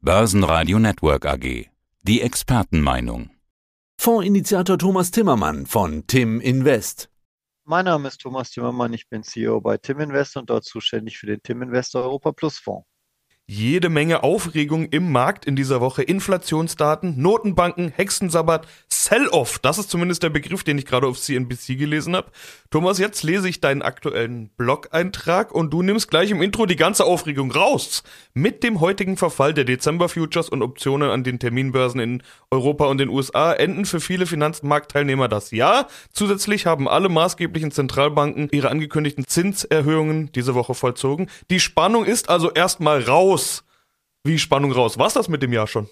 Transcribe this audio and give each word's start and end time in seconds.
Börsenradio 0.00 0.78
Network 0.78 1.26
AG. 1.26 1.66
Die 2.02 2.20
Expertenmeinung. 2.20 3.30
Fondsinitiator 4.00 4.78
Thomas 4.78 5.10
Timmermann 5.10 5.66
von 5.66 6.06
Tim 6.06 6.40
Invest. 6.40 7.10
Mein 7.64 7.86
Name 7.86 8.06
ist 8.06 8.20
Thomas 8.20 8.52
Timmermann, 8.52 8.92
ich 8.92 9.08
bin 9.08 9.24
CEO 9.24 9.60
bei 9.60 9.76
Tim 9.76 9.98
Invest 9.98 10.36
und 10.36 10.50
dort 10.50 10.64
zuständig 10.64 11.18
für 11.18 11.26
den 11.26 11.42
Tim 11.42 11.62
Invest 11.62 11.96
Europa 11.96 12.30
Plus 12.30 12.60
Fonds 12.60 12.86
jede 13.50 13.88
Menge 13.88 14.22
Aufregung 14.24 14.90
im 14.90 15.10
Markt 15.10 15.46
in 15.46 15.56
dieser 15.56 15.80
Woche. 15.80 16.02
Inflationsdaten, 16.02 17.20
Notenbanken, 17.20 17.88
Hexensabbat, 17.88 18.68
Sell-off. 18.90 19.58
Das 19.58 19.78
ist 19.78 19.88
zumindest 19.88 20.22
der 20.22 20.28
Begriff, 20.28 20.64
den 20.64 20.76
ich 20.76 20.84
gerade 20.84 21.06
auf 21.06 21.18
CNBC 21.18 21.78
gelesen 21.78 22.14
habe. 22.14 22.30
Thomas, 22.70 22.98
jetzt 22.98 23.22
lese 23.22 23.48
ich 23.48 23.62
deinen 23.62 23.80
aktuellen 23.80 24.50
Blog-Eintrag 24.58 25.50
und 25.50 25.72
du 25.72 25.80
nimmst 25.80 26.10
gleich 26.10 26.30
im 26.30 26.42
Intro 26.42 26.66
die 26.66 26.76
ganze 26.76 27.06
Aufregung 27.06 27.50
raus. 27.50 28.02
Mit 28.34 28.62
dem 28.62 28.80
heutigen 28.80 29.16
Verfall 29.16 29.54
der 29.54 29.64
Dezember-Futures 29.64 30.50
und 30.50 30.60
Optionen 30.60 31.08
an 31.08 31.24
den 31.24 31.38
Terminbörsen 31.38 32.00
in 32.00 32.22
Europa 32.50 32.84
und 32.84 32.98
den 32.98 33.08
USA 33.08 33.54
enden 33.54 33.86
für 33.86 34.00
viele 34.00 34.26
Finanzmarktteilnehmer 34.26 35.28
das 35.28 35.52
Jahr. 35.52 35.88
Zusätzlich 36.12 36.66
haben 36.66 36.86
alle 36.86 37.08
maßgeblichen 37.08 37.70
Zentralbanken 37.70 38.50
ihre 38.52 38.68
angekündigten 38.68 39.26
Zinserhöhungen 39.26 40.30
diese 40.32 40.54
Woche 40.54 40.74
vollzogen. 40.74 41.30
Die 41.48 41.60
Spannung 41.60 42.04
ist 42.04 42.28
also 42.28 42.50
erstmal 42.50 43.02
raus 43.04 43.37
raus. 43.38 43.64
Wie 44.24 44.38
Spannung 44.38 44.72
raus. 44.72 44.98
War's 44.98 45.14
das 45.14 45.28
mit 45.28 45.42
dem 45.42 45.52
Jahr 45.52 45.66
schon? 45.66 45.88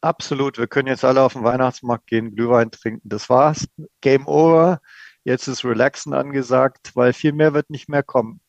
Absolut. 0.00 0.58
Wir 0.58 0.66
können 0.66 0.88
jetzt 0.88 1.04
alle 1.04 1.22
auf 1.22 1.32
den 1.32 1.44
Weihnachtsmarkt 1.44 2.06
gehen, 2.06 2.34
Glühwein 2.34 2.70
trinken. 2.70 3.08
Das 3.08 3.30
war's. 3.30 3.66
Game 4.00 4.26
over. 4.26 4.80
Jetzt 5.24 5.46
ist 5.46 5.64
Relaxen 5.64 6.14
angesagt, 6.14 6.92
weil 6.94 7.12
viel 7.12 7.32
mehr 7.32 7.54
wird 7.54 7.70
nicht 7.70 7.88
mehr 7.88 8.02
kommen. 8.02 8.40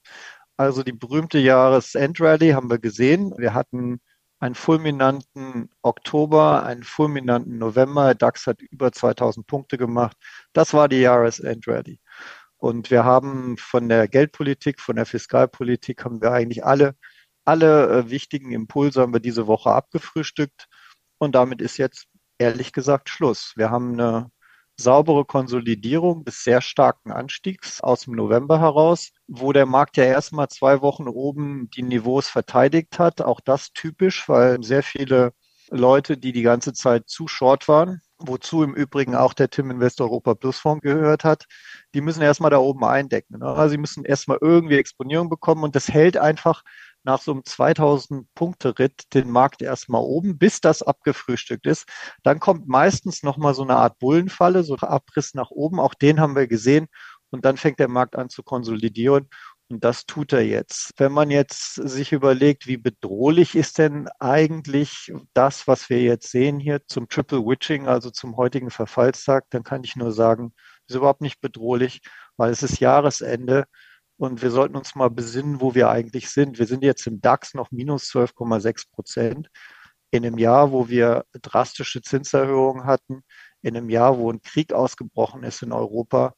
Also 0.57 0.83
die 0.83 0.91
berühmte 0.93 1.39
Jahresendrallye 1.39 2.53
haben 2.53 2.69
wir 2.69 2.79
gesehen. 2.79 3.33
Wir 3.37 3.53
hatten 3.53 4.01
einen 4.39 4.55
fulminanten 4.55 5.69
Oktober, 5.81 6.63
einen 6.63 6.83
fulminanten 6.83 7.57
November. 7.57 8.15
DAX 8.15 8.47
hat 8.47 8.61
über 8.61 8.91
2000 8.91 9.45
Punkte 9.47 9.77
gemacht. 9.77 10.17
Das 10.53 10.73
war 10.73 10.87
die 10.89 11.01
Jahresendrallye. 11.01 11.99
Und 12.57 12.91
wir 12.91 13.05
haben 13.05 13.57
von 13.57 13.87
der 13.87 14.07
Geldpolitik, 14.07 14.81
von 14.81 14.97
der 14.97 15.05
Fiskalpolitik 15.05 16.03
haben 16.03 16.21
wir 16.21 16.31
eigentlich 16.31 16.65
alle 16.65 16.95
alle 17.49 17.89
äh, 17.89 18.09
wichtigen 18.11 18.51
Impulse 18.51 19.01
haben 19.01 19.13
wir 19.13 19.19
diese 19.19 19.47
Woche 19.47 19.71
abgefrühstückt 19.71 20.67
und 21.17 21.33
damit 21.35 21.61
ist 21.61 21.77
jetzt 21.77 22.05
ehrlich 22.37 22.73
gesagt 22.73 23.09
Schluss. 23.09 23.53
Wir 23.55 23.71
haben 23.71 23.93
eine 23.93 24.31
saubere 24.77 25.25
Konsolidierung 25.25 26.23
des 26.25 26.43
sehr 26.43 26.61
starken 26.61 27.11
Anstiegs 27.11 27.81
aus 27.81 28.01
dem 28.01 28.15
November 28.15 28.59
heraus, 28.59 29.11
wo 29.27 29.51
der 29.51 29.65
Markt 29.65 29.97
ja 29.97 30.05
erstmal 30.05 30.47
zwei 30.49 30.81
Wochen 30.81 31.07
oben 31.07 31.69
die 31.75 31.81
Niveaus 31.83 32.27
verteidigt 32.29 32.99
hat. 32.99 33.21
Auch 33.21 33.41
das 33.41 33.73
typisch, 33.73 34.29
weil 34.29 34.63
sehr 34.63 34.83
viele 34.83 35.33
Leute, 35.71 36.17
die 36.17 36.31
die 36.31 36.41
ganze 36.43 36.73
Zeit 36.73 37.09
zu 37.09 37.27
short 37.27 37.67
waren, 37.67 38.01
wozu 38.17 38.63
im 38.63 38.73
Übrigen 38.73 39.15
auch 39.15 39.33
der 39.33 39.49
Tim 39.49 39.71
Invest 39.71 40.01
Europa 40.01 40.35
Plus 40.35 40.57
Fonds 40.57 40.81
gehört 40.81 41.23
hat, 41.23 41.45
die 41.93 42.01
müssen 42.01 42.21
erstmal 42.21 42.51
da 42.51 42.57
oben 42.57 42.83
eindecken. 42.85 43.39
Ne? 43.39 43.45
Also 43.47 43.71
sie 43.71 43.77
müssen 43.77 44.05
erstmal 44.05 44.39
irgendwie 44.41 44.77
Exponierung 44.77 45.29
bekommen 45.29 45.63
und 45.63 45.75
das 45.75 45.89
hält 45.89 46.17
einfach 46.17 46.63
nach 47.03 47.21
so 47.21 47.31
einem 47.31 47.41
2000-Punkte-Ritt 47.41 49.13
den 49.13 49.29
Markt 49.29 49.61
erstmal 49.61 50.01
oben, 50.01 50.37
bis 50.37 50.61
das 50.61 50.83
abgefrühstückt 50.83 51.65
ist. 51.65 51.85
Dann 52.23 52.39
kommt 52.39 52.67
meistens 52.67 53.23
nochmal 53.23 53.53
so 53.53 53.63
eine 53.63 53.77
Art 53.77 53.99
Bullenfalle, 53.99 54.63
so 54.63 54.75
ein 54.75 54.87
Abriss 54.87 55.33
nach 55.33 55.51
oben. 55.51 55.79
Auch 55.79 55.93
den 55.93 56.19
haben 56.19 56.35
wir 56.35 56.47
gesehen. 56.47 56.87
Und 57.31 57.45
dann 57.45 57.57
fängt 57.57 57.79
der 57.79 57.89
Markt 57.89 58.15
an 58.15 58.29
zu 58.29 58.43
konsolidieren. 58.43 59.29
Und 59.71 59.83
das 59.83 60.07
tut 60.07 60.33
er 60.33 60.41
jetzt. 60.41 60.93
Wenn 60.97 61.11
man 61.11 61.29
jetzt 61.29 61.75
sich 61.75 62.11
überlegt, 62.11 62.65
wie 62.65 62.77
bedrohlich 62.77 63.55
ist 63.55 63.77
denn 63.77 64.09
eigentlich 64.19 65.13
das, 65.33 65.67
was 65.67 65.91
wir 65.91 66.01
jetzt 66.01 66.31
sehen 66.31 66.59
hier 66.59 66.81
zum 66.87 67.07
Triple 67.07 67.45
Witching, 67.45 67.87
also 67.87 68.09
zum 68.09 68.35
heutigen 68.35 68.71
Verfallstag, 68.71 69.45
dann 69.51 69.63
kann 69.63 69.83
ich 69.83 69.95
nur 69.95 70.11
sagen, 70.11 70.53
ist 70.87 70.95
überhaupt 70.95 71.21
nicht 71.21 71.39
bedrohlich, 71.39 72.01
weil 72.35 72.51
es 72.51 72.63
ist 72.63 72.79
Jahresende. 72.79 73.65
Und 74.19 74.41
wir 74.41 74.51
sollten 74.51 74.75
uns 74.75 74.95
mal 74.95 75.09
besinnen, 75.09 75.61
wo 75.61 75.75
wir 75.75 75.89
eigentlich 75.89 76.29
sind. 76.29 76.59
Wir 76.59 76.67
sind 76.67 76.83
jetzt 76.83 77.07
im 77.07 77.21
DAX 77.21 77.53
noch 77.53 77.71
minus 77.71 78.03
12,6 78.11 78.91
Prozent. 78.91 79.49
In 80.11 80.25
einem 80.25 80.37
Jahr, 80.37 80.73
wo 80.73 80.89
wir 80.89 81.23
drastische 81.41 82.01
Zinserhöhungen 82.01 82.83
hatten, 82.83 83.23
in 83.61 83.77
einem 83.77 83.89
Jahr, 83.89 84.17
wo 84.17 84.29
ein 84.29 84.41
Krieg 84.41 84.73
ausgebrochen 84.73 85.43
ist 85.43 85.61
in 85.63 85.71
Europa, 85.71 86.35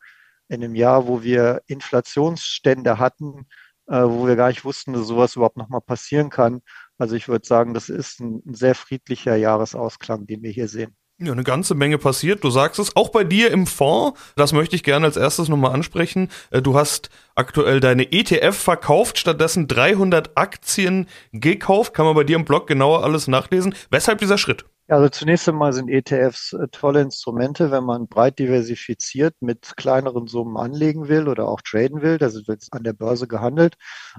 in 0.47 0.63
einem 0.63 0.75
Jahr, 0.75 1.07
wo 1.07 1.23
wir 1.23 1.63
Inflationsstände 1.65 2.99
hatten, 2.99 3.47
äh, 3.87 4.03
wo 4.03 4.27
wir 4.27 4.35
gar 4.35 4.49
nicht 4.49 4.63
wussten, 4.63 4.93
dass 4.93 5.07
sowas 5.07 5.35
überhaupt 5.35 5.57
nochmal 5.57 5.81
passieren 5.81 6.29
kann. 6.29 6.61
Also 6.99 7.15
ich 7.15 7.27
würde 7.27 7.47
sagen, 7.47 7.73
das 7.73 7.89
ist 7.89 8.19
ein, 8.19 8.43
ein 8.45 8.53
sehr 8.53 8.75
friedlicher 8.75 9.35
Jahresausklang, 9.37 10.27
den 10.27 10.43
wir 10.43 10.51
hier 10.51 10.67
sehen. 10.67 10.95
Ja, 11.23 11.33
eine 11.33 11.43
ganze 11.43 11.75
Menge 11.75 11.99
passiert. 11.99 12.43
Du 12.43 12.49
sagst 12.49 12.79
es, 12.79 12.95
auch 12.95 13.09
bei 13.09 13.23
dir 13.23 13.51
im 13.51 13.67
Fonds. 13.67 14.19
Das 14.35 14.53
möchte 14.53 14.75
ich 14.75 14.83
gerne 14.83 15.05
als 15.05 15.17
erstes 15.17 15.49
nochmal 15.49 15.71
ansprechen. 15.71 16.29
Äh, 16.49 16.63
du 16.63 16.73
hast 16.73 17.11
aktuell 17.35 17.79
deine 17.79 18.11
ETF 18.11 18.57
verkauft, 18.57 19.19
stattdessen 19.19 19.67
300 19.67 20.31
Aktien 20.35 21.07
gekauft. 21.31 21.93
Kann 21.93 22.07
man 22.07 22.15
bei 22.15 22.23
dir 22.23 22.37
im 22.37 22.45
Blog 22.45 22.65
genauer 22.65 23.03
alles 23.03 23.27
nachlesen. 23.27 23.75
Weshalb 23.91 24.17
dieser 24.17 24.39
Schritt? 24.39 24.65
Also 24.87 25.09
zunächst 25.09 25.47
einmal 25.47 25.73
sind 25.73 25.89
ETFs 25.89 26.53
äh, 26.53 26.67
tolle 26.69 27.01
Instrumente, 27.01 27.69
wenn 27.69 27.83
man 27.83 28.07
breit 28.07 28.39
diversifiziert 28.39 29.35
mit 29.41 29.77
kleineren 29.77 30.25
Summen 30.25 30.57
anlegen 30.57 31.07
will 31.07 31.27
oder 31.27 31.47
auch 31.47 31.61
traden 31.61 32.01
will. 32.01 32.17
Das 32.17 32.47
wird 32.47 32.67
an 32.71 32.83
der 32.83 32.93
Börse 32.93 33.27
gehandelt. 33.27 33.75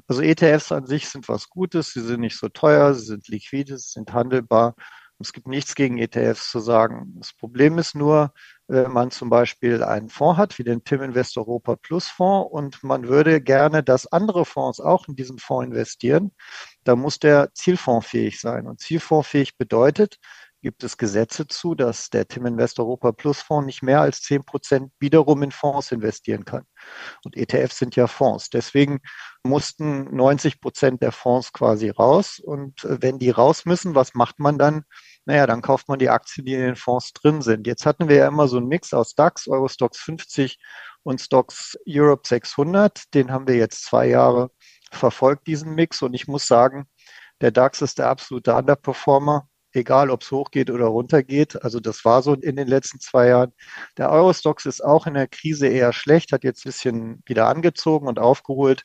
Also 0.07 0.23
ETFs 0.23 0.71
an 0.71 0.87
sich 0.87 1.09
sind 1.09 1.29
was 1.29 1.49
Gutes. 1.49 1.93
Sie 1.95 2.01
sind 2.01 2.21
nicht 2.21 2.39
so 2.39 2.49
teuer, 2.49 2.95
sie 2.95 3.07
sind 3.07 3.27
liquide, 3.27 3.77
sie 3.77 3.91
sind 3.91 4.13
handelbar 4.13 4.77
es 5.23 5.33
gibt 5.33 5.47
nichts 5.47 5.75
gegen 5.75 5.99
ETFs 5.99 6.51
zu 6.51 6.61
sagen. 6.61 7.15
Das 7.17 7.33
Problem 7.33 7.79
ist 7.79 7.95
nur, 7.95 8.33
wenn 8.67 8.93
man 8.93 9.11
zum 9.11 9.31
Beispiel 9.31 9.83
einen 9.83 10.09
Fonds 10.09 10.39
hat, 10.39 10.59
wie 10.59 10.65
den 10.65 10.85
TIM 10.85 11.03
Invest 11.03 11.37
Europa 11.37 11.77
Plus 11.77 12.09
Fonds, 12.09 12.51
und 12.53 12.83
man 12.83 13.09
würde 13.09 13.41
gerne, 13.41 13.83
dass 13.83 14.07
andere 14.07 14.45
Fonds 14.45 14.81
auch 14.81 15.09
in 15.09 15.17
diesen 15.17 15.39
Fonds 15.39 15.67
investieren, 15.67 16.33
da 16.85 16.97
muss 16.97 17.19
der 17.19 17.53
zielfondsfähig 17.55 18.41
sein. 18.41 18.67
Und 18.67 18.81
zielfondsfähig 18.81 19.57
bedeutet, 19.57 20.19
gibt 20.63 20.85
es 20.85 20.97
Gesetze 20.97 21.47
zu, 21.49 21.75
dass 21.75 22.09
der 22.09 22.29
Tim 22.29 22.47
Invest 22.47 22.79
Europa 22.79 23.13
Plus 23.13 23.43
Fonds 23.43 23.67
nicht 23.67 23.83
mehr 23.83 24.01
als 24.01 24.23
10 24.23 24.45
Prozent 24.45 24.93
wiederum 25.01 25.43
in 25.43 25.51
Fonds 25.51 25.91
investieren 25.91 26.45
kann. 26.45 26.65
Und 27.25 27.37
ETFs 27.37 27.79
sind 27.79 27.97
ja 27.97 28.07
Fonds. 28.07 28.49
Deswegen 28.49 29.01
mussten 29.43 30.15
90 30.15 30.61
Prozent 30.61 31.03
der 31.03 31.13
Fonds 31.13 31.53
quasi 31.53 31.91
raus. 31.91 32.39
Und 32.39 32.87
wenn 32.89 33.19
die 33.19 33.31
raus 33.31 33.65
müssen, 33.65 33.95
was 33.95 34.15
macht 34.15 34.39
man 34.39 34.57
dann? 34.57 34.85
Naja, 35.25 35.47
dann 35.47 35.63
kauft 35.63 35.89
man 35.89 35.99
die 35.99 36.11
Aktien, 36.11 36.47
die 36.47 36.55
in 36.55 36.61
den 36.61 36.77
Fonds 36.77 37.13
drin 37.13 37.43
sind. 37.43 37.67
Jetzt 37.67 37.87
hatten 37.87 38.09
wir 38.09 38.17
ja 38.17 38.29
immer 38.29 38.49
so 38.49 38.57
einen 38.57 38.69
Mix 38.69 38.93
aus 38.93 39.15
DAX, 39.15 39.47
Eurostox 39.49 39.99
50 39.99 40.59
und 41.05 41.21
Stocks 41.21 41.77
Europe 41.87 42.27
600. 42.27 43.15
Den 43.15 43.31
haben 43.31 43.47
wir 43.47 43.57
jetzt 43.57 43.85
zwei 43.85 44.09
Jahre 44.09 44.51
verfolgt, 44.91 45.47
diesen 45.47 45.75
Mix. 45.75 46.03
Und 46.03 46.15
ich 46.15 46.27
muss 46.27 46.47
sagen, 46.47 46.89
der 47.41 47.53
DAX 47.53 47.83
ist 47.83 47.99
der 47.99 48.09
absolute 48.09 48.55
Underperformer, 48.55 49.49
egal 49.73 50.11
ob 50.11 50.23
es 50.23 50.31
hochgeht 50.31 50.71
oder 50.71 50.87
runtergeht. 50.87 51.63
Also 51.63 51.81
das 51.81 52.05
war 52.05 52.23
so 52.23 52.35
in 52.35 52.57
den 52.57 52.69
letzten 52.69 53.01
zwei 53.01 53.29
Jahren. 53.29 53.53
Der 53.99 54.11
Eurostox 54.11 54.67
ist 54.67 54.85
auch 54.85 55.07
in 55.07 55.15
der 55.15 55.29
Krise 55.29 55.69
eher 55.69 55.93
schlecht, 55.93 56.33
hat 56.33 56.45
jetzt 56.45 56.65
ein 56.65 56.71
bisschen 56.71 57.23
wieder 57.27 57.49
angezogen 57.49 58.09
und 58.09 58.19
aufgeholt. 58.19 58.83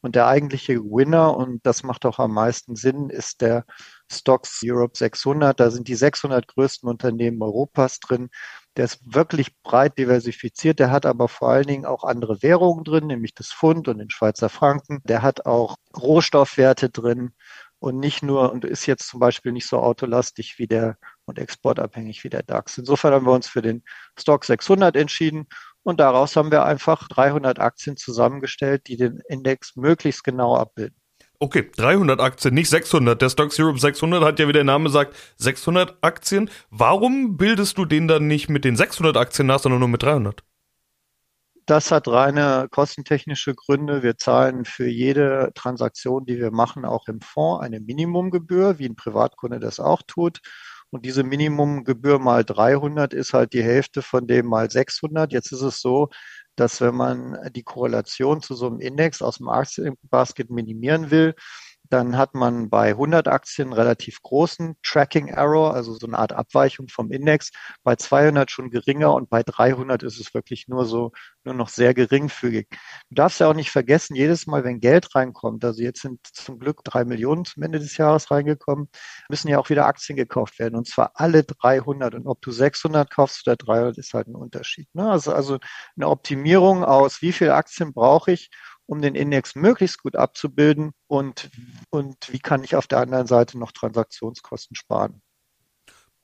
Und 0.00 0.14
der 0.14 0.26
eigentliche 0.28 0.78
Winner, 0.78 1.36
und 1.36 1.66
das 1.66 1.82
macht 1.82 2.06
auch 2.06 2.18
am 2.18 2.32
meisten 2.32 2.76
Sinn, 2.76 3.10
ist 3.10 3.42
der 3.42 3.64
Stocks 4.10 4.60
Europe 4.64 4.96
600. 4.96 5.58
Da 5.58 5.70
sind 5.70 5.88
die 5.88 5.94
600 5.94 6.46
größten 6.48 6.88
Unternehmen 6.88 7.42
Europas 7.42 8.00
drin. 8.00 8.30
Der 8.76 8.84
ist 8.86 9.00
wirklich 9.14 9.60
breit 9.62 9.98
diversifiziert. 9.98 10.78
Der 10.78 10.90
hat 10.90 11.06
aber 11.06 11.28
vor 11.28 11.50
allen 11.50 11.66
Dingen 11.66 11.86
auch 11.86 12.04
andere 12.04 12.42
Währungen 12.42 12.84
drin, 12.84 13.06
nämlich 13.06 13.34
das 13.34 13.52
Pfund 13.52 13.88
und 13.88 13.98
den 13.98 14.10
Schweizer 14.10 14.48
Franken. 14.48 15.00
Der 15.04 15.22
hat 15.22 15.46
auch 15.46 15.76
Rohstoffwerte 15.96 16.90
drin 16.90 17.32
und 17.80 17.98
nicht 17.98 18.22
nur 18.22 18.52
und 18.52 18.64
ist 18.64 18.86
jetzt 18.86 19.08
zum 19.08 19.20
Beispiel 19.20 19.52
nicht 19.52 19.66
so 19.66 19.78
autolastig 19.78 20.58
wie 20.58 20.66
der 20.66 20.98
und 21.24 21.38
exportabhängig 21.38 22.22
wie 22.24 22.28
der 22.30 22.42
DAX. 22.42 22.78
Insofern 22.78 23.14
haben 23.14 23.26
wir 23.26 23.32
uns 23.32 23.48
für 23.48 23.62
den 23.62 23.82
Stock 24.18 24.44
600 24.44 24.96
entschieden 24.96 25.46
und 25.82 25.98
daraus 25.98 26.36
haben 26.36 26.50
wir 26.50 26.64
einfach 26.64 27.08
300 27.08 27.58
Aktien 27.58 27.96
zusammengestellt, 27.96 28.86
die 28.86 28.96
den 28.96 29.20
Index 29.28 29.76
möglichst 29.76 30.24
genau 30.24 30.56
abbilden. 30.56 30.99
Okay, 31.42 31.70
300 31.74 32.20
Aktien, 32.20 32.52
nicht 32.52 32.68
600. 32.68 33.20
Der 33.22 33.30
Stocks 33.30 33.58
Europe 33.58 33.78
600 33.78 34.22
hat 34.22 34.38
ja, 34.38 34.46
wie 34.46 34.52
der 34.52 34.62
Name 34.62 34.90
sagt, 34.90 35.16
600 35.38 35.96
Aktien. 36.02 36.50
Warum 36.68 37.38
bildest 37.38 37.78
du 37.78 37.86
den 37.86 38.08
dann 38.08 38.26
nicht 38.26 38.50
mit 38.50 38.62
den 38.62 38.76
600 38.76 39.16
Aktien 39.16 39.46
nach, 39.46 39.58
sondern 39.58 39.78
nur 39.78 39.88
mit 39.88 40.02
300? 40.02 40.44
Das 41.64 41.90
hat 41.90 42.08
reine 42.08 42.68
kostentechnische 42.70 43.54
Gründe. 43.54 44.02
Wir 44.02 44.18
zahlen 44.18 44.66
für 44.66 44.86
jede 44.86 45.50
Transaktion, 45.54 46.26
die 46.26 46.38
wir 46.38 46.50
machen, 46.50 46.84
auch 46.84 47.08
im 47.08 47.22
Fonds 47.22 47.64
eine 47.64 47.80
Minimumgebühr, 47.80 48.78
wie 48.78 48.86
ein 48.86 48.96
Privatkunde 48.96 49.60
das 49.60 49.80
auch 49.80 50.02
tut. 50.06 50.40
Und 50.90 51.06
diese 51.06 51.22
Minimumgebühr 51.22 52.18
mal 52.18 52.44
300 52.44 53.14
ist 53.14 53.32
halt 53.32 53.54
die 53.54 53.62
Hälfte 53.62 54.02
von 54.02 54.26
dem 54.26 54.46
mal 54.46 54.70
600. 54.70 55.32
Jetzt 55.32 55.52
ist 55.52 55.62
es 55.62 55.80
so, 55.80 56.10
dass 56.56 56.80
wenn 56.80 56.94
man 56.94 57.38
die 57.54 57.62
Korrelation 57.62 58.42
zu 58.42 58.54
so 58.54 58.66
einem 58.66 58.80
Index 58.80 59.22
aus 59.22 59.38
dem 59.38 59.48
Aktienbasket 59.48 60.50
minimieren 60.50 61.10
will, 61.10 61.34
dann 61.90 62.16
hat 62.16 62.34
man 62.34 62.70
bei 62.70 62.90
100 62.90 63.28
Aktien 63.28 63.72
relativ 63.72 64.22
großen 64.22 64.76
Tracking 64.82 65.28
Error, 65.28 65.74
also 65.74 65.94
so 65.94 66.06
eine 66.06 66.18
Art 66.18 66.32
Abweichung 66.32 66.88
vom 66.88 67.10
Index, 67.10 67.50
bei 67.82 67.96
200 67.96 68.50
schon 68.50 68.70
geringer 68.70 69.12
und 69.14 69.28
bei 69.28 69.42
300 69.42 70.02
ist 70.02 70.20
es 70.20 70.32
wirklich 70.32 70.68
nur 70.68 70.86
so, 70.86 71.12
nur 71.44 71.54
noch 71.54 71.68
sehr 71.68 71.92
geringfügig. 71.94 72.68
Du 73.10 73.14
darfst 73.14 73.40
ja 73.40 73.48
auch 73.48 73.54
nicht 73.54 73.70
vergessen, 73.70 74.14
jedes 74.14 74.46
Mal, 74.46 74.64
wenn 74.64 74.80
Geld 74.80 75.14
reinkommt, 75.14 75.64
also 75.64 75.82
jetzt 75.82 76.02
sind 76.02 76.20
zum 76.24 76.58
Glück 76.58 76.84
drei 76.84 77.04
Millionen 77.04 77.44
zum 77.44 77.62
Ende 77.62 77.80
des 77.80 77.96
Jahres 77.96 78.30
reingekommen, 78.30 78.88
müssen 79.28 79.48
ja 79.48 79.58
auch 79.58 79.68
wieder 79.70 79.86
Aktien 79.86 80.16
gekauft 80.16 80.58
werden 80.58 80.76
und 80.76 80.86
zwar 80.88 81.12
alle 81.14 81.44
300 81.44 82.14
und 82.14 82.26
ob 82.26 82.40
du 82.42 82.52
600 82.52 83.10
kaufst 83.10 83.46
oder 83.46 83.56
300 83.56 83.98
ist 83.98 84.14
halt 84.14 84.28
ein 84.28 84.36
Unterschied. 84.36 84.88
Ne? 84.94 85.10
Also, 85.10 85.32
also 85.32 85.58
eine 85.96 86.08
Optimierung 86.08 86.84
aus, 86.84 87.22
wie 87.22 87.32
viele 87.32 87.54
Aktien 87.54 87.92
brauche 87.92 88.32
ich, 88.32 88.50
um 88.90 89.00
den 89.00 89.14
Index 89.14 89.54
möglichst 89.54 90.02
gut 90.02 90.16
abzubilden 90.16 90.90
und, 91.06 91.48
und 91.90 92.16
wie 92.28 92.40
kann 92.40 92.64
ich 92.64 92.74
auf 92.74 92.88
der 92.88 92.98
anderen 92.98 93.28
Seite 93.28 93.56
noch 93.56 93.70
Transaktionskosten 93.70 94.74
sparen. 94.74 95.22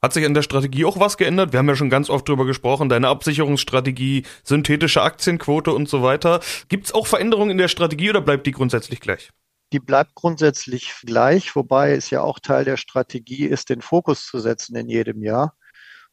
Hat 0.03 0.13
sich 0.13 0.27
an 0.27 0.35
der 0.35 0.43
Strategie 0.43 0.85
auch 0.85 0.99
was 0.99 1.17
geändert? 1.17 1.53
Wir 1.53 1.61
haben 1.61 1.69
ja 1.69 1.77
schon 1.77 1.91
ganz 1.91 2.11
oft 2.11 2.29
drüber 2.29 2.45
gesprochen, 2.45 2.89
deine 2.89 3.09
Absicherungsstrategie, 3.09 4.25
synthetische 4.43 5.03
Aktienquote 5.03 5.73
und 5.73 5.89
so 5.89 6.03
weiter. 6.03 6.41
Gibt 6.69 6.87
es 6.87 6.93
auch 6.93 7.07
Veränderungen 7.07 7.53
in 7.53 7.59
der 7.59 7.69
Strategie 7.69 8.11
oder 8.11 8.21
bleibt 8.21 8.47
die 8.47 8.53
grundsätzlich 8.53 9.01
gleich? 9.01 9.31
Die 9.73 9.81
bleibt 9.81 10.17
grundsätzlich 10.17 10.93
gleich, 11.05 11.55
wobei 11.55 11.93
es 11.93 12.11
ja 12.11 12.23
auch 12.23 12.41
Teil 12.41 12.65
der 12.65 12.77
Strategie 12.77 13.47
ist, 13.47 13.71
den 13.71 13.81
Fokus 13.81 14.27
zu 14.27 14.41
setzen 14.41 14.77
in 14.77 14.89
jedem 14.89 15.23
Jahr. 15.23 15.57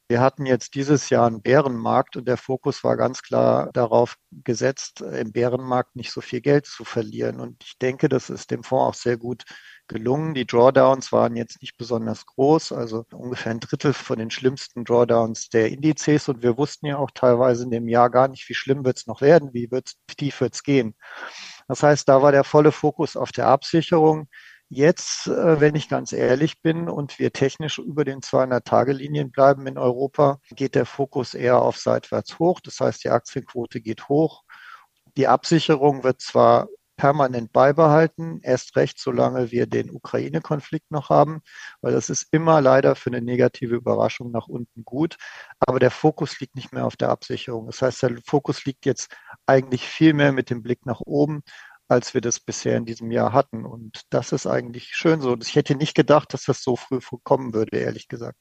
Wir 0.10 0.20
hatten 0.22 0.46
jetzt 0.46 0.76
dieses 0.76 1.10
Jahr 1.10 1.28
einen 1.28 1.42
Bärenmarkt 1.42 2.18
und 2.18 2.28
der 2.28 2.38
Fokus 2.38 2.84
war 2.84 2.98
ganz 2.98 3.22
klar 3.22 3.70
darauf 3.74 4.18
gesetzt, 4.32 5.02
im 5.02 5.32
Bärenmarkt 5.32 5.96
nicht 5.96 6.12
so 6.12 6.22
viel 6.22 6.42
Geld 6.42 6.66
zu 6.66 6.84
verlieren. 6.84 7.40
Und 7.40 7.64
ich 7.64 7.78
denke, 7.80 8.10
das 8.10 8.30
ist 8.30 8.52
dem 8.52 8.64
Fonds 8.64 8.98
auch 8.98 9.02
sehr 9.02 9.18
gut 9.18 9.44
gelungen. 9.88 10.34
Die 10.34 10.46
Drawdowns 10.46 11.12
waren 11.12 11.36
jetzt 11.36 11.62
nicht 11.62 11.78
besonders 11.78 12.26
groß, 12.26 12.74
also 12.74 13.06
ungefähr 13.14 13.52
ein 13.52 13.60
Drittel 13.60 13.94
von 13.94 14.20
den 14.20 14.30
schlimmsten 14.30 14.84
Drawdowns 14.84 15.50
der 15.50 15.70
Indizes. 15.70 16.28
Und 16.28 16.44
wir 16.44 16.58
wussten 16.58 16.86
ja 16.88 16.98
auch 16.98 17.12
teilweise 17.12 17.64
in 17.64 17.72
dem 17.72 17.88
Jahr 17.88 18.10
gar 18.10 18.28
nicht, 18.28 18.48
wie 18.50 18.54
schlimm 18.54 18.86
wird 18.86 18.98
es 18.98 19.08
noch 19.08 19.22
werden, 19.22 19.54
wie, 19.54 19.72
wird's, 19.72 19.96
wie 20.08 20.16
tief 20.16 20.42
wird 20.42 20.54
es 20.54 20.64
gehen. 20.64 20.96
Das 21.68 21.82
heißt, 21.82 22.08
da 22.10 22.22
war 22.22 22.32
der 22.32 22.44
volle 22.44 22.72
Fokus 22.72 23.16
auf 23.16 23.32
der 23.32 23.48
Absicherung. 23.48 24.28
Jetzt, 24.76 25.28
äh, 25.28 25.62
wenn 25.62 25.76
ich 25.76 25.88
ganz 25.88 26.14
ehrlich 26.14 26.60
bin 26.64 26.90
und 26.90 27.20
wir 27.20 27.32
technisch 27.32 27.78
über 27.78 28.06
den 28.06 28.22
200-Tage-Linien 28.22 29.30
bleiben 29.30 29.68
in 29.68 29.78
Europa, 29.78 30.40
geht 30.50 30.74
der 30.74 30.88
Fokus 30.88 31.36
eher 31.36 31.62
auf 31.62 31.78
seitwärts 31.78 32.40
hoch. 32.40 32.60
Das 32.60 32.80
heißt, 32.80 33.04
die 33.04 33.10
Aktienquote 33.12 33.82
geht 33.82 34.10
hoch. 34.10 34.42
Die 35.16 35.28
Absicherung 35.28 36.04
wird 36.04 36.22
zwar 36.22 36.70
permanent 36.98 37.54
beibehalten, 37.54 38.40
erst 38.42 38.76
recht, 38.76 38.98
solange 39.00 39.52
wir 39.52 39.68
den 39.68 39.92
Ukraine-Konflikt 39.92 40.90
noch 40.90 41.10
haben, 41.10 41.42
weil 41.82 41.94
das 41.94 42.10
ist 42.10 42.28
immer 42.32 42.60
leider 42.62 42.96
für 42.96 43.12
eine 43.12 43.22
negative 43.22 43.76
Überraschung 43.76 44.32
nach 44.32 44.48
unten 44.48 44.84
gut. 44.86 45.18
Aber 45.60 45.80
der 45.80 45.92
Fokus 45.92 46.40
liegt 46.40 46.56
nicht 46.56 46.74
mehr 46.74 46.86
auf 46.88 46.96
der 46.98 47.10
Absicherung. 47.10 47.68
Das 47.68 47.82
heißt, 47.84 48.02
der 48.02 48.18
Fokus 48.26 48.66
liegt 48.66 48.88
jetzt 48.88 49.16
eigentlich 49.46 49.84
viel 49.88 50.14
mehr 50.14 50.32
mit 50.32 50.50
dem 50.50 50.64
Blick 50.64 50.86
nach 50.88 51.02
oben 51.02 51.44
als 51.94 52.14
wir 52.14 52.22
das 52.22 52.40
bisher 52.40 52.76
in 52.78 52.86
diesem 52.86 53.12
Jahr 53.12 53.32
hatten. 53.32 53.66
Und 53.66 54.02
das 54.10 54.32
ist 54.32 54.46
eigentlich 54.46 54.90
schön 54.94 55.22
so. 55.22 55.38
Ich 55.42 55.56
hätte 55.56 55.76
nicht 55.76 55.96
gedacht, 55.96 56.34
dass 56.34 56.44
das 56.44 56.62
so 56.62 56.76
früh 56.76 57.00
kommen 57.24 57.54
würde, 57.54 57.78
ehrlich 57.78 58.08
gesagt. 58.08 58.38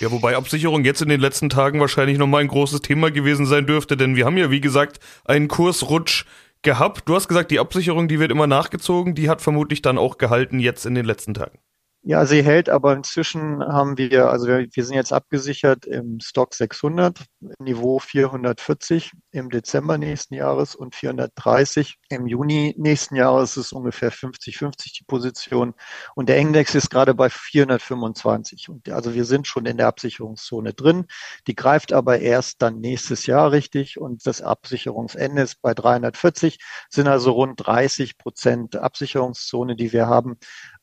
Ja, 0.00 0.10
wobei 0.10 0.36
Absicherung 0.36 0.84
jetzt 0.84 1.02
in 1.02 1.08
den 1.08 1.20
letzten 1.20 1.48
Tagen 1.48 1.80
wahrscheinlich 1.80 2.18
nochmal 2.18 2.42
ein 2.42 2.48
großes 2.48 2.82
Thema 2.82 3.10
gewesen 3.10 3.46
sein 3.46 3.66
dürfte, 3.66 3.96
denn 3.96 4.16
wir 4.16 4.26
haben 4.26 4.36
ja, 4.36 4.50
wie 4.50 4.60
gesagt, 4.60 5.00
einen 5.24 5.48
Kursrutsch 5.48 6.26
gehabt. 6.62 7.08
Du 7.08 7.14
hast 7.14 7.28
gesagt, 7.28 7.50
die 7.50 7.58
Absicherung, 7.58 8.06
die 8.08 8.20
wird 8.20 8.30
immer 8.30 8.46
nachgezogen, 8.46 9.14
die 9.14 9.28
hat 9.28 9.40
vermutlich 9.42 9.82
dann 9.82 9.98
auch 9.98 10.18
gehalten 10.18 10.60
jetzt 10.60 10.86
in 10.86 10.94
den 10.94 11.06
letzten 11.06 11.34
Tagen. 11.34 11.58
Ja, 12.04 12.26
sie 12.26 12.42
hält, 12.42 12.68
aber 12.68 12.96
inzwischen 12.96 13.60
haben 13.62 13.96
wir, 13.96 14.28
also 14.28 14.48
wir, 14.48 14.66
wir 14.72 14.84
sind 14.84 14.96
jetzt 14.96 15.12
abgesichert 15.12 15.86
im 15.86 16.18
Stock 16.18 16.52
600, 16.52 17.24
Niveau 17.60 18.00
440 18.00 19.12
im 19.30 19.50
Dezember 19.50 19.98
nächsten 19.98 20.34
Jahres 20.34 20.74
und 20.74 20.96
430 20.96 21.98
im 22.08 22.26
Juni 22.26 22.74
nächsten 22.76 23.14
Jahres 23.14 23.56
ist 23.56 23.72
ungefähr 23.72 24.10
50-50 24.10 24.98
die 24.98 25.04
Position 25.04 25.74
und 26.16 26.28
der 26.28 26.38
Index 26.38 26.74
ist 26.74 26.90
gerade 26.90 27.14
bei 27.14 27.30
425 27.30 28.68
und 28.68 28.88
also 28.88 29.14
wir 29.14 29.24
sind 29.24 29.46
schon 29.46 29.64
in 29.66 29.76
der 29.76 29.86
Absicherungszone 29.86 30.74
drin. 30.74 31.06
Die 31.46 31.54
greift 31.54 31.92
aber 31.92 32.18
erst 32.18 32.62
dann 32.62 32.80
nächstes 32.80 33.26
Jahr 33.26 33.52
richtig 33.52 34.00
und 34.00 34.26
das 34.26 34.42
Absicherungsende 34.42 35.42
ist 35.42 35.62
bei 35.62 35.72
340, 35.72 36.58
sind 36.90 37.06
also 37.06 37.30
rund 37.30 37.64
30 37.64 38.18
Prozent 38.18 38.74
Absicherungszone, 38.74 39.76
die 39.76 39.92
wir 39.92 40.08
haben. 40.08 40.36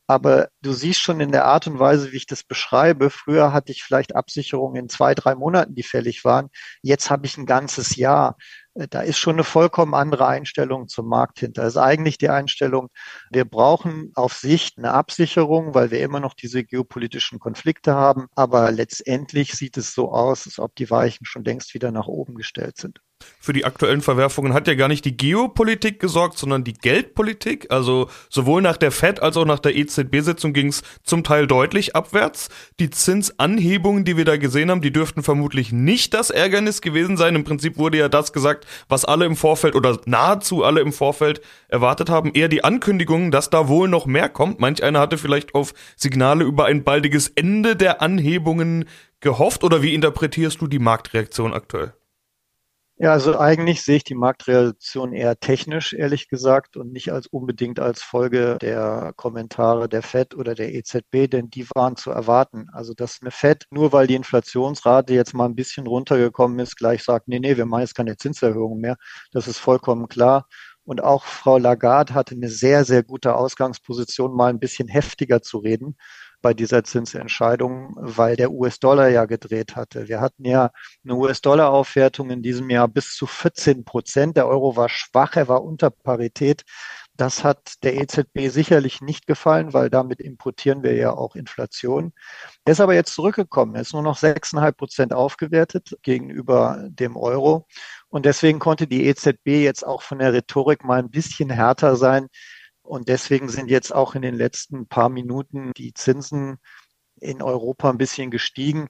Aber 0.09 0.49
du 0.63 0.73
siehst 0.73 1.01
schon 1.01 1.19
in 1.19 1.31
der 1.31 1.45
Art 1.45 1.67
und 1.67 1.77
Weise, 1.77 2.11
wie 2.11 2.17
ich 2.17 2.25
das 2.25 2.43
beschreibe, 2.43 3.11
früher 3.11 3.53
hatte 3.53 3.71
ich 3.71 3.83
vielleicht 3.83 4.15
Absicherungen 4.15 4.75
in 4.85 4.89
zwei, 4.89 5.13
drei 5.13 5.35
Monaten, 5.35 5.75
die 5.75 5.83
fällig 5.83 6.25
waren. 6.25 6.49
Jetzt 6.81 7.11
habe 7.11 7.27
ich 7.27 7.37
ein 7.37 7.45
ganzes 7.45 7.95
Jahr. 7.95 8.35
Äh, 8.73 8.87
da 8.89 9.01
ist 9.01 9.19
schon 9.19 9.35
eine 9.35 9.43
vollkommen 9.43 9.93
andere 9.93 10.25
Einstellung 10.25 10.87
zum 10.87 11.07
Markt 11.07 11.37
hinter. 11.37 11.61
Das 11.61 11.73
ist 11.73 11.77
eigentlich 11.77 12.17
die 12.17 12.29
Einstellung, 12.29 12.89
wir 13.29 13.45
brauchen 13.45 14.11
auf 14.15 14.33
Sicht 14.33 14.79
eine 14.79 14.93
Absicherung, 14.93 15.75
weil 15.75 15.91
wir 15.91 16.01
immer 16.01 16.19
noch 16.19 16.33
diese 16.33 16.63
geopolitischen 16.63 17.37
Konflikte 17.37 17.93
haben. 17.93 18.29
Aber 18.33 18.71
letztendlich 18.71 19.53
sieht 19.53 19.77
es 19.77 19.93
so 19.93 20.11
aus, 20.11 20.47
als 20.47 20.57
ob 20.57 20.75
die 20.75 20.89
Weichen 20.89 21.27
schon 21.27 21.43
längst 21.43 21.75
wieder 21.75 21.91
nach 21.91 22.07
oben 22.07 22.33
gestellt 22.33 22.77
sind 22.77 22.99
für 23.49 23.53
die 23.53 23.65
aktuellen 23.65 24.01
Verwerfungen 24.01 24.53
hat 24.53 24.67
ja 24.67 24.75
gar 24.75 24.87
nicht 24.87 25.05
die 25.05 25.17
Geopolitik 25.17 25.99
gesorgt, 25.99 26.37
sondern 26.37 26.63
die 26.63 26.73
Geldpolitik. 26.73 27.71
Also 27.71 28.07
sowohl 28.29 28.61
nach 28.61 28.77
der 28.77 28.91
Fed 28.91 29.23
als 29.23 29.37
auch 29.37 29.45
nach 29.45 29.57
der 29.57 29.75
EZB-Sitzung 29.75 30.53
ging 30.53 30.67
es 30.67 30.83
zum 31.03 31.23
Teil 31.23 31.47
deutlich 31.47 31.95
abwärts. 31.95 32.49
Die 32.79 32.91
Zinsanhebungen, 32.91 34.05
die 34.05 34.17
wir 34.17 34.25
da 34.25 34.37
gesehen 34.37 34.69
haben, 34.69 34.81
die 34.81 34.93
dürften 34.93 35.23
vermutlich 35.23 35.71
nicht 35.71 36.13
das 36.13 36.29
Ärgernis 36.29 36.81
gewesen 36.81 37.17
sein. 37.17 37.33
Im 37.33 37.43
Prinzip 37.43 37.77
wurde 37.79 37.97
ja 37.97 38.07
das 38.07 38.33
gesagt, 38.33 38.67
was 38.87 39.03
alle 39.03 39.25
im 39.25 39.35
Vorfeld 39.35 39.73
oder 39.73 39.99
nahezu 40.05 40.63
alle 40.63 40.81
im 40.81 40.93
Vorfeld 40.93 41.41
erwartet 41.69 42.11
haben. 42.11 42.33
Eher 42.35 42.49
die 42.49 42.63
Ankündigung, 42.63 43.31
dass 43.31 43.49
da 43.49 43.67
wohl 43.67 43.87
noch 43.87 44.05
mehr 44.05 44.29
kommt. 44.29 44.59
Manch 44.59 44.83
einer 44.83 44.99
hatte 44.99 45.17
vielleicht 45.17 45.55
auf 45.55 45.73
Signale 45.95 46.43
über 46.43 46.65
ein 46.65 46.83
baldiges 46.83 47.29
Ende 47.29 47.75
der 47.75 48.01
Anhebungen 48.03 48.85
gehofft. 49.21 49.63
Oder 49.63 49.81
wie 49.81 49.95
interpretierst 49.95 50.61
du 50.61 50.67
die 50.67 50.77
Marktreaktion 50.77 51.53
aktuell? 51.53 51.93
Ja, 53.01 53.13
also 53.13 53.39
eigentlich 53.39 53.81
sehe 53.83 53.95
ich 53.97 54.03
die 54.03 54.13
Marktreaktion 54.15 55.13
eher 55.13 55.39
technisch, 55.39 55.93
ehrlich 55.93 56.27
gesagt, 56.27 56.75
und 56.75 56.91
nicht 56.91 57.13
als 57.13 57.27
unbedingt 57.27 57.79
als 57.79 58.01
Folge 58.01 58.57
der 58.61 59.13
Kommentare 59.15 59.87
der 59.87 60.01
FED 60.03 60.35
oder 60.35 60.53
der 60.53 60.73
EZB, 60.73 61.27
denn 61.29 61.49
die 61.49 61.65
waren 61.75 61.95
zu 61.95 62.11
erwarten. 62.11 62.67
Also, 62.73 62.93
dass 62.93 63.19
eine 63.21 63.31
FED, 63.31 63.67
nur 63.71 63.93
weil 63.93 64.07
die 64.07 64.15
Inflationsrate 64.15 65.13
jetzt 65.13 65.33
mal 65.33 65.45
ein 65.45 65.55
bisschen 65.55 65.87
runtergekommen 65.87 66.59
ist, 66.59 66.75
gleich 66.75 67.01
sagt, 67.03 67.29
nee, 67.29 67.39
nee, 67.39 67.55
wir 67.55 67.65
machen 67.65 67.81
jetzt 67.81 67.95
keine 67.95 68.17
Zinserhöhung 68.17 68.79
mehr. 68.81 68.97
Das 69.31 69.47
ist 69.47 69.59
vollkommen 69.59 70.09
klar. 70.09 70.45
Und 70.83 71.01
auch 71.01 71.23
Frau 71.23 71.57
Lagarde 71.57 72.13
hatte 72.15 72.35
eine 72.35 72.49
sehr, 72.49 72.83
sehr 72.83 73.03
gute 73.03 73.35
Ausgangsposition, 73.35 74.35
mal 74.35 74.49
ein 74.49 74.59
bisschen 74.59 74.87
heftiger 74.89 75.41
zu 75.41 75.59
reden 75.59 75.95
bei 76.41 76.53
dieser 76.53 76.83
Zinsentscheidung, 76.83 77.95
weil 77.97 78.35
der 78.35 78.51
US-Dollar 78.51 79.09
ja 79.09 79.25
gedreht 79.25 79.75
hatte. 79.75 80.07
Wir 80.07 80.21
hatten 80.21 80.45
ja 80.45 80.71
eine 81.03 81.15
US-Dollar-Aufwertung 81.15 82.29
in 82.29 82.41
diesem 82.41 82.69
Jahr 82.69 82.87
bis 82.87 83.15
zu 83.15 83.27
14 83.27 83.85
Prozent. 83.85 84.37
Der 84.37 84.47
Euro 84.47 84.75
war 84.75 84.89
schwach, 84.89 85.35
er 85.35 85.47
war 85.47 85.63
unter 85.63 85.89
Parität. 85.89 86.63
Das 87.19 87.43
hat 87.43 87.73
der 87.83 87.97
EZB 87.97 88.47
sicherlich 88.47 89.01
nicht 89.01 89.27
gefallen, 89.27 89.73
weil 89.73 89.89
damit 89.89 90.21
importieren 90.21 90.83
wir 90.83 90.95
ja 90.95 91.11
auch 91.11 91.35
Inflation. 91.35 92.13
Er 92.63 92.71
ist 92.71 92.79
aber 92.79 92.93
jetzt 92.93 93.13
zurückgekommen. 93.13 93.75
Er 93.75 93.81
ist 93.81 93.91
nur 93.91 94.03
noch 94.03 94.17
6,5 94.17 94.71
Prozent 94.71 95.13
aufgewertet 95.13 95.97
gegenüber 96.01 96.87
dem 96.87 97.17
Euro. 97.17 97.67
Und 98.07 98.25
deswegen 98.25 98.59
konnte 98.59 98.87
die 98.87 99.05
EZB 99.05 99.47
jetzt 99.47 99.85
auch 99.85 100.01
von 100.01 100.19
der 100.19 100.31
Rhetorik 100.31 100.85
mal 100.85 100.99
ein 100.99 101.11
bisschen 101.11 101.49
härter 101.49 101.97
sein. 101.97 102.27
Und 102.89 103.07
deswegen 103.07 103.49
sind 103.49 103.69
jetzt 103.69 103.93
auch 103.93 104.15
in 104.15 104.23
den 104.23 104.33
letzten 104.33 104.87
paar 104.87 105.09
Minuten 105.09 105.73
die 105.77 105.93
Zinsen 105.93 106.57
in 107.21 107.43
Europa 107.43 107.87
ein 107.87 107.99
bisschen 107.99 108.31
gestiegen. 108.31 108.87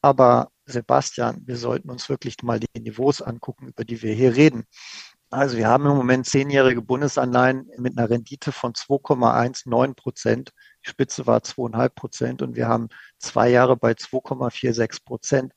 Aber 0.00 0.48
Sebastian, 0.64 1.42
wir 1.44 1.58
sollten 1.58 1.90
uns 1.90 2.08
wirklich 2.08 2.42
mal 2.42 2.58
die 2.58 2.80
Niveaus 2.80 3.20
angucken, 3.20 3.68
über 3.68 3.84
die 3.84 4.00
wir 4.00 4.14
hier 4.14 4.36
reden. 4.36 4.64
Also 5.28 5.58
wir 5.58 5.68
haben 5.68 5.84
im 5.84 5.96
Moment 5.96 6.24
zehnjährige 6.24 6.80
Bundesanleihen 6.80 7.68
mit 7.76 7.98
einer 7.98 8.08
Rendite 8.08 8.52
von 8.52 8.72
2,19 8.72 9.96
Prozent. 9.96 10.52
Die 10.86 10.88
Spitze 10.88 11.26
war 11.26 11.40
2,5 11.40 11.88
Prozent 11.90 12.42
und 12.42 12.56
wir 12.56 12.68
haben 12.68 12.88
zwei 13.18 13.50
Jahre 13.50 13.76
bei 13.76 13.92
2,46 13.92 15.04
Prozent. 15.04 15.52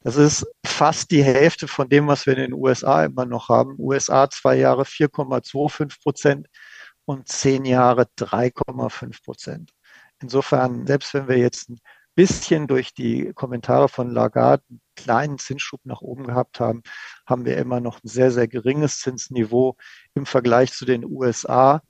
Das 0.00 0.16
ist 0.16 0.46
fast 0.66 1.10
die 1.10 1.24
Hälfte 1.24 1.66
von 1.66 1.88
dem, 1.88 2.08
was 2.08 2.26
wir 2.26 2.36
in 2.36 2.50
den 2.50 2.52
USA 2.52 3.06
immer 3.06 3.24
noch 3.24 3.48
haben. 3.48 3.76
USA 3.78 4.28
zwei 4.28 4.56
Jahre 4.56 4.82
4,25 4.82 6.02
Prozent 6.02 6.48
und 7.04 7.28
zehn 7.28 7.64
Jahre 7.64 8.06
3,5 8.18 9.24
Prozent. 9.24 9.72
Insofern, 10.20 10.86
selbst 10.86 11.14
wenn 11.14 11.28
wir 11.28 11.38
jetzt 11.38 11.68
ein 11.70 11.80
bisschen 12.14 12.66
durch 12.66 12.94
die 12.94 13.32
Kommentare 13.34 13.88
von 13.88 14.10
Lagarde 14.10 14.62
einen 14.70 14.80
kleinen 14.96 15.38
Zinsschub 15.38 15.80
nach 15.84 16.00
oben 16.00 16.26
gehabt 16.26 16.60
haben, 16.60 16.82
haben 17.26 17.44
wir 17.44 17.56
immer 17.56 17.80
noch 17.80 18.02
ein 18.02 18.08
sehr, 18.08 18.30
sehr 18.30 18.48
geringes 18.48 19.00
Zinsniveau 19.00 19.76
im 20.14 20.26
Vergleich 20.26 20.72
zu 20.72 20.84
den 20.84 21.04
USA. 21.04 21.82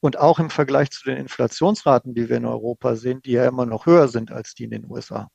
Und 0.00 0.18
auch 0.18 0.38
im 0.38 0.50
Vergleich 0.50 0.90
zu 0.90 1.04
den 1.04 1.18
Inflationsraten, 1.18 2.14
die 2.14 2.28
wir 2.28 2.38
in 2.38 2.46
Europa 2.46 2.96
sehen, 2.96 3.20
die 3.22 3.32
ja 3.32 3.46
immer 3.46 3.66
noch 3.66 3.86
höher 3.86 4.08
sind 4.08 4.32
als 4.32 4.54
die 4.54 4.64
in 4.64 4.70
den 4.70 4.90
USA. 4.90 5.28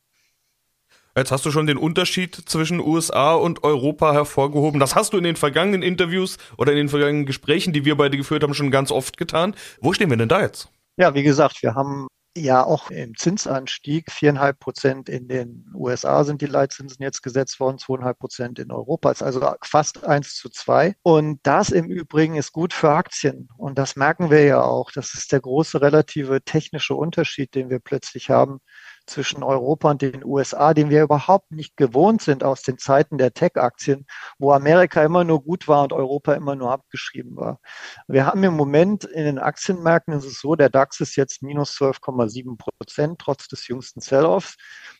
Jetzt 1.17 1.31
hast 1.31 1.45
du 1.45 1.51
schon 1.51 1.65
den 1.65 1.77
Unterschied 1.77 2.35
zwischen 2.35 2.81
USA 2.81 3.35
und 3.35 3.63
Europa 3.63 4.11
hervorgehoben. 4.11 4.81
Das 4.81 4.95
hast 4.95 5.13
du 5.13 5.17
in 5.17 5.23
den 5.23 5.37
vergangenen 5.37 5.81
Interviews 5.81 6.37
oder 6.57 6.73
in 6.73 6.77
den 6.77 6.89
vergangenen 6.89 7.25
Gesprächen, 7.25 7.71
die 7.71 7.85
wir 7.85 7.95
beide 7.95 8.17
geführt 8.17 8.43
haben, 8.43 8.53
schon 8.53 8.69
ganz 8.69 8.91
oft 8.91 9.15
getan. 9.15 9.55
Wo 9.79 9.93
stehen 9.93 10.09
wir 10.09 10.17
denn 10.17 10.27
da 10.27 10.41
jetzt? 10.41 10.67
Ja, 10.97 11.13
wie 11.13 11.23
gesagt, 11.23 11.63
wir 11.63 11.73
haben 11.73 12.07
ja 12.35 12.65
auch 12.65 12.91
im 12.91 13.15
Zinsanstieg. 13.15 14.11
Viereinhalb 14.11 14.59
Prozent 14.59 15.07
in 15.07 15.29
den 15.29 15.71
USA 15.73 16.25
sind 16.25 16.41
die 16.41 16.47
Leitzinsen 16.47 17.01
jetzt 17.01 17.21
gesetzt 17.21 17.61
worden, 17.61 17.77
zweieinhalb 17.77 18.19
Prozent 18.19 18.59
in 18.59 18.69
Europa. 18.69 19.09
Ist 19.09 19.23
also 19.23 19.39
fast 19.63 20.03
eins 20.03 20.35
zu 20.35 20.49
zwei. 20.49 20.95
Und 21.01 21.39
das 21.43 21.69
im 21.69 21.85
Übrigen 21.85 22.35
ist 22.35 22.51
gut 22.51 22.73
für 22.73 22.91
Aktien. 22.91 23.47
Und 23.55 23.77
das 23.77 23.95
merken 23.95 24.29
wir 24.29 24.43
ja 24.43 24.61
auch. 24.61 24.91
Das 24.91 25.13
ist 25.13 25.31
der 25.31 25.39
große 25.39 25.81
relative 25.81 26.41
technische 26.41 26.95
Unterschied, 26.95 27.55
den 27.55 27.69
wir 27.69 27.79
plötzlich 27.79 28.29
haben 28.29 28.59
zwischen 29.05 29.43
Europa 29.43 29.91
und 29.91 30.01
den 30.01 30.25
USA, 30.25 30.73
den 30.73 30.89
wir 30.89 31.03
überhaupt 31.03 31.51
nicht 31.51 31.77
gewohnt 31.77 32.21
sind 32.21 32.43
aus 32.43 32.61
den 32.61 32.77
Zeiten 32.77 33.17
der 33.17 33.33
Tech-Aktien, 33.33 34.05
wo 34.39 34.51
Amerika 34.51 35.03
immer 35.03 35.23
nur 35.23 35.43
gut 35.43 35.67
war 35.67 35.83
und 35.83 35.93
Europa 35.93 36.33
immer 36.33 36.55
nur 36.55 36.71
abgeschrieben 36.71 37.35
war. 37.35 37.59
Wir 38.07 38.25
haben 38.25 38.43
im 38.43 38.55
Moment 38.55 39.03
in 39.03 39.25
den 39.25 39.39
Aktienmärkten 39.39 40.13
ist 40.13 40.25
es 40.25 40.39
so, 40.39 40.55
der 40.55 40.69
DAX 40.69 40.99
ist 40.99 41.15
jetzt 41.15 41.43
minus 41.43 41.71
12,7 41.77 42.57
Prozent 42.57 43.19
trotz 43.19 43.47
des 43.47 43.67
jüngsten 43.67 44.01
Sell-offs. 44.01 44.55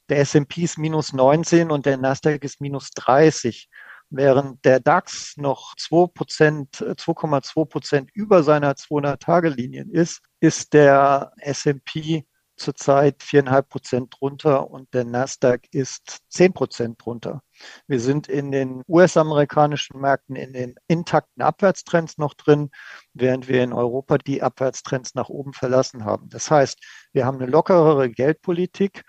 Der 0.10 0.20
S&P 0.20 0.64
ist 0.64 0.78
minus 0.78 1.14
19 1.14 1.72
und 1.72 1.86
der 1.86 1.98
Nasdaq 1.98 2.44
ist 2.44 2.62
minus 2.62 2.92
30. 2.92 3.70
Während 4.12 4.64
der 4.66 4.80
DAX 4.80 5.36
noch 5.38 5.76
2 5.78 6.08
Prozent, 6.14 6.76
2,2 6.78 7.66
Prozent 7.66 8.10
über 8.14 8.44
seiner 8.44 8.74
200-Tage-Linien 8.74 9.90
ist, 9.90 10.22
ist 10.40 10.74
der 10.74 11.32
S&P 11.38 12.26
zurzeit 12.58 13.22
viereinhalb 13.24 13.70
Prozent 13.70 14.16
drunter 14.18 14.70
und 14.70 14.94
der 14.94 15.04
Nasdaq 15.04 15.62
ist 15.72 16.20
zehn 16.30 16.54
Prozent 16.54 17.04
drunter. 17.04 17.42
Wir 17.88 18.00
sind 18.00 18.28
in 18.28 18.52
den 18.52 18.82
US-amerikanischen 18.88 20.00
Märkten 20.00 20.36
in 20.36 20.54
den 20.54 20.76
intakten 20.88 21.44
Abwärtstrends 21.44 22.18
noch 22.18 22.34
drin, 22.34 22.70
während 23.14 23.48
wir 23.48 23.64
in 23.64 23.74
Europa 23.74 24.18
die 24.18 24.42
Abwärtstrends 24.42 25.16
nach 25.16 25.30
oben 25.30 25.54
verlassen 25.54 26.06
haben. 26.06 26.30
Das 26.30 26.50
heißt, 26.50 26.80
wir 27.14 27.26
haben 27.26 27.38
eine 27.38 27.52
lockerere 27.52 28.10
Geldpolitik 28.10 29.04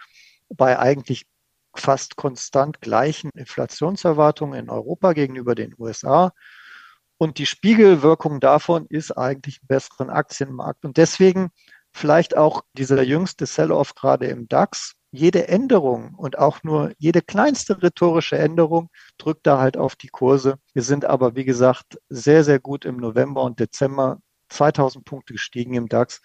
bei 0.49 0.79
eigentlich 0.79 1.27
fast 1.75 2.17
konstant 2.17 2.81
gleichen 2.81 3.31
Inflationserwartungen 3.35 4.59
in 4.59 4.71
Europa 4.71 5.13
gegenüber 5.13 5.55
den 5.55 5.75
USA. 5.79 6.33
Und 7.19 7.39
die 7.39 7.47
Spiegelwirkung 7.47 8.41
davon 8.41 8.87
ist 8.89 9.17
eigentlich 9.17 9.61
ein 9.63 9.67
besseren 9.69 10.11
Aktienmarkt. 10.11 10.85
Und 10.85 10.97
deswegen 10.97 11.51
vielleicht 11.97 12.37
auch 12.37 12.63
dieser 12.75 13.03
jüngste 13.03 13.47
Sell-off 13.47 13.95
gerade 13.95 14.27
im 14.27 14.49
DAX. 14.49 14.93
Jede 15.13 15.49
Änderung 15.49 16.15
und 16.15 16.39
auch 16.39 16.63
nur 16.63 16.93
jede 16.99 17.23
kleinste 17.23 17.83
rhetorische 17.83 18.37
Änderung 18.37 18.91
drückt 19.17 19.47
da 19.47 19.59
halt 19.59 19.79
auf 19.79 19.97
die 19.97 20.09
Kurse. 20.09 20.59
Wir 20.75 20.83
sind 20.83 21.07
aber, 21.07 21.37
wie 21.37 21.47
gesagt, 21.47 21.99
sehr, 22.11 22.45
sehr 22.45 22.61
gut 22.61 22.85
im 22.85 22.99
November 22.99 23.43
und 23.43 23.61
Dezember 23.61 24.19
2000 24.51 25.05
Punkte 25.07 25.33
gestiegen 25.33 25.75
im 25.75 25.89
DAX. 25.89 26.21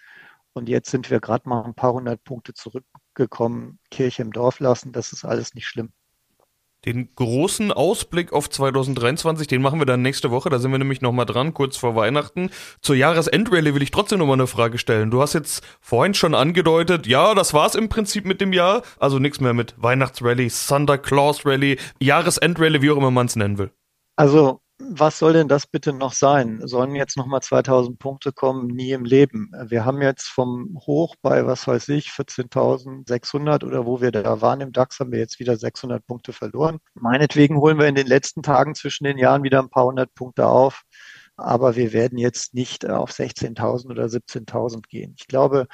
Und 0.52 0.68
jetzt 0.68 0.90
sind 0.90 1.10
wir 1.10 1.20
gerade 1.20 1.48
mal 1.48 1.64
ein 1.64 1.74
paar 1.74 1.94
hundert 1.94 2.22
Punkte 2.24 2.52
zurückgekommen. 2.52 3.78
Kirche 3.90 4.22
im 4.22 4.32
Dorf 4.32 4.60
lassen, 4.60 4.92
das 4.92 5.12
ist 5.12 5.24
alles 5.24 5.54
nicht 5.54 5.66
schlimm. 5.66 5.92
Den 6.84 7.14
großen 7.14 7.70
Ausblick 7.70 8.32
auf 8.32 8.50
2023, 8.50 9.46
den 9.46 9.62
machen 9.62 9.80
wir 9.80 9.86
dann 9.86 10.02
nächste 10.02 10.32
Woche. 10.32 10.50
Da 10.50 10.58
sind 10.58 10.72
wir 10.72 10.78
nämlich 10.78 11.00
nochmal 11.00 11.26
dran, 11.26 11.54
kurz 11.54 11.76
vor 11.76 11.94
Weihnachten. 11.94 12.50
Zur 12.80 12.96
Jahresendrallye 12.96 13.74
will 13.74 13.82
ich 13.82 13.92
trotzdem 13.92 14.18
nochmal 14.18 14.34
eine 14.34 14.48
Frage 14.48 14.78
stellen. 14.78 15.12
Du 15.12 15.22
hast 15.22 15.34
jetzt 15.34 15.62
vorhin 15.80 16.14
schon 16.14 16.34
angedeutet, 16.34 17.06
ja, 17.06 17.34
das 17.34 17.54
war's 17.54 17.76
im 17.76 17.88
Prinzip 17.88 18.24
mit 18.24 18.40
dem 18.40 18.52
Jahr. 18.52 18.82
Also 18.98 19.20
nichts 19.20 19.40
mehr 19.40 19.54
mit 19.54 19.74
Weihnachtsrallye, 19.76 20.48
Santa 20.48 20.98
Claus 20.98 21.46
Rally, 21.46 21.78
Jahresendrallye, 22.00 22.82
wie 22.82 22.90
auch 22.90 22.96
immer 22.96 23.12
man 23.12 23.26
es 23.26 23.36
nennen 23.36 23.58
will. 23.58 23.70
Also 24.16 24.60
was 24.90 25.18
soll 25.18 25.32
denn 25.34 25.48
das 25.48 25.66
bitte 25.66 25.92
noch 25.92 26.12
sein? 26.12 26.60
Sollen 26.66 26.94
jetzt 26.94 27.16
nochmal 27.16 27.42
2000 27.42 27.98
Punkte 27.98 28.32
kommen? 28.32 28.66
Nie 28.66 28.92
im 28.92 29.04
Leben. 29.04 29.52
Wir 29.66 29.84
haben 29.84 30.02
jetzt 30.02 30.28
vom 30.28 30.78
Hoch 30.86 31.16
bei, 31.22 31.46
was 31.46 31.66
weiß 31.66 31.88
ich, 31.90 32.08
14.600 32.08 33.64
oder 33.64 33.86
wo 33.86 34.00
wir 34.00 34.10
da 34.12 34.40
waren 34.40 34.60
im 34.60 34.72
DAX, 34.72 35.00
haben 35.00 35.12
wir 35.12 35.18
jetzt 35.18 35.38
wieder 35.38 35.56
600 35.56 36.06
Punkte 36.06 36.32
verloren. 36.32 36.78
Meinetwegen 36.94 37.56
holen 37.58 37.78
wir 37.78 37.86
in 37.86 37.94
den 37.94 38.06
letzten 38.06 38.42
Tagen 38.42 38.74
zwischen 38.74 39.04
den 39.04 39.18
Jahren 39.18 39.42
wieder 39.42 39.60
ein 39.60 39.70
paar 39.70 39.84
hundert 39.84 40.14
Punkte 40.14 40.46
auf. 40.46 40.82
Aber 41.36 41.76
wir 41.76 41.92
werden 41.92 42.18
jetzt 42.18 42.54
nicht 42.54 42.88
auf 42.88 43.10
16.000 43.10 43.90
oder 43.90 44.04
17.000 44.04 44.88
gehen. 44.88 45.14
Ich 45.18 45.26
glaube, 45.28 45.66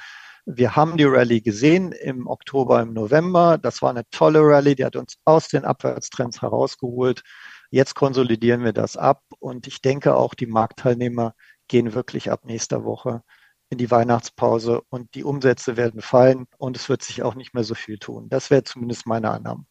wir 0.47 0.77
haben 0.77 0.97
die 0.97 1.05
Rallye 1.05 1.43
gesehen 1.43 1.93
im 1.93 2.27
Oktober, 2.27 2.81
im 2.81 2.95
November. 2.95 3.59
Das 3.59 3.83
war 3.83 3.91
eine 3.91 4.09
tolle 4.11 4.41
Rallye, 4.41 4.77
die 4.77 4.85
hat 4.85 4.97
uns 4.97 5.19
aus 5.27 5.49
den 5.49 5.65
Abwärtstrends 5.65 6.41
herausgeholt. 6.41 7.23
Jetzt 7.71 7.95
konsolidieren 7.95 8.65
wir 8.65 8.73
das 8.73 8.97
ab 8.97 9.23
und 9.39 9.67
ich 9.67 9.83
denke 9.83 10.15
auch, 10.15 10.35
die 10.35 10.47
Marktteilnehmer 10.47 11.35
gehen 11.69 11.95
wirklich 11.95 12.31
ab 12.31 12.45
nächster 12.45 12.85
Woche 12.85 13.23
in 13.71 13.77
die 13.77 13.91
Weihnachtspause 13.91 14.81
und 14.89 15.15
die 15.15 15.25
Umsätze 15.25 15.77
werden 15.77 16.01
fallen 16.01 16.47
und 16.57 16.77
es 16.77 16.89
wird 16.89 17.03
sich 17.03 17.23
auch 17.23 17.35
nicht 17.35 17.53
mehr 17.53 17.65
so 17.65 17.75
viel 17.75 17.99
tun. 17.99 18.29
Das 18.31 18.51
wäre 18.51 18.65
zumindest 18.65 19.07
meine 19.07 19.31
Annahme. 19.31 19.65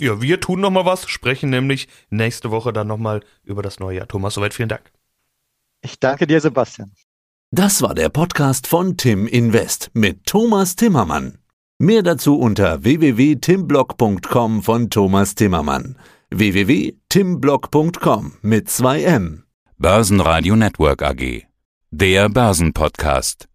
Ja, 0.00 0.20
wir 0.20 0.40
tun 0.40 0.60
nochmal 0.60 0.86
was, 0.86 1.08
sprechen 1.08 1.50
nämlich 1.50 1.86
nächste 2.08 2.50
Woche 2.50 2.72
dann 2.72 2.88
nochmal 2.88 3.22
über 3.44 3.62
das 3.62 3.78
neue 3.78 3.98
Jahr. 3.98 4.08
Thomas, 4.08 4.34
soweit 4.34 4.54
vielen 4.54 4.70
Dank. 4.70 4.90
Ich 5.82 6.00
danke 6.00 6.26
dir, 6.26 6.40
Sebastian. 6.40 6.92
Das 7.52 7.82
war 7.82 7.94
der 7.94 8.08
Podcast 8.08 8.66
von 8.66 8.96
Tim 8.96 9.26
Invest 9.26 9.90
mit 9.92 10.26
Thomas 10.26 10.74
Timmermann. 10.74 11.38
Mehr 11.78 12.02
dazu 12.02 12.38
unter 12.38 12.82
www.timblock.com 12.82 14.62
von 14.62 14.90
Thomas 14.90 15.34
Timmermann 15.34 15.96
www.timblock.com 16.32 18.32
mit 18.42 18.70
2 18.70 19.04
M. 19.04 19.42
Börsenradio 19.78 20.56
Network 20.56 21.02
AG. 21.02 21.42
Der 21.90 22.28
Börsenpodcast. 22.28 23.49